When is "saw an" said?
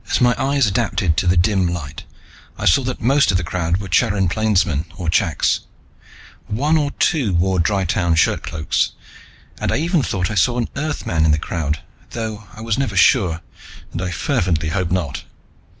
10.41-10.69